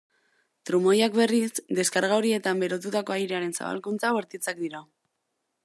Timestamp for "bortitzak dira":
4.17-4.83